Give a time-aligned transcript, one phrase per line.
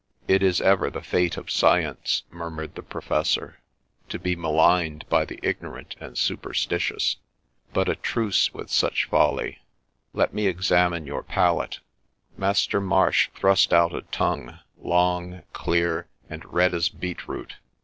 [0.35, 3.59] 'It is ever the fate of science,' murmured the professor,'
[4.09, 7.17] to be maligned by the ignorant and superstitious.
[7.71, 9.59] But a truce with such folly;—
[10.15, 11.81] let me examine your palate.'
[12.35, 17.57] Master Marsh thrust out a tongue long, clear, and red as beet root.